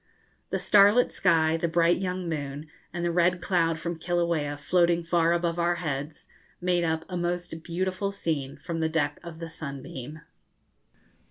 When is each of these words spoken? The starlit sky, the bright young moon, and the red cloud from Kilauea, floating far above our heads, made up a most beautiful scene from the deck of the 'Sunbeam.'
The 0.49 0.57
starlit 0.57 1.11
sky, 1.11 1.57
the 1.57 1.67
bright 1.67 1.99
young 1.99 2.27
moon, 2.27 2.65
and 2.91 3.05
the 3.05 3.11
red 3.11 3.39
cloud 3.39 3.77
from 3.77 3.99
Kilauea, 3.99 4.57
floating 4.57 5.03
far 5.03 5.31
above 5.31 5.59
our 5.59 5.75
heads, 5.75 6.27
made 6.59 6.83
up 6.83 7.05
a 7.07 7.15
most 7.15 7.61
beautiful 7.61 8.11
scene 8.11 8.57
from 8.57 8.79
the 8.79 8.89
deck 8.89 9.19
of 9.23 9.37
the 9.37 9.47
'Sunbeam.' 9.47 10.21